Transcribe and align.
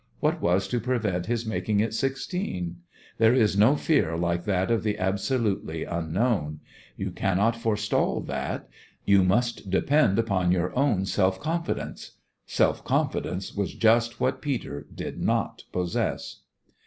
What 0.19 0.41
was 0.41 0.67
to 0.69 0.79
prevent 0.79 1.27
his 1.27 1.45
making 1.45 1.79
it 1.79 1.93
sixteen? 1.93 2.77
There 3.19 3.35
is 3.35 3.55
no 3.55 3.75
fear 3.75 4.17
like 4.17 4.45
that 4.45 4.71
of 4.71 4.81
the 4.81 4.97
absolutely 4.97 5.83
unknown. 5.83 6.59
You 6.97 7.11
cannot 7.11 7.55
forestall 7.55 8.19
that; 8.21 8.67
you 9.05 9.23
must 9.23 9.69
depend 9.69 10.17
upon 10.17 10.51
your 10.51 10.75
own 10.75 11.05
self 11.05 11.39
confidence. 11.39 12.13
Self 12.47 12.83
confidence 12.83 13.53
was 13.53 13.75
just 13.75 14.19
what 14.19 14.41
Peter 14.41 14.87
did 14.91 15.19
not 15.19 15.65
possess. 15.71 16.39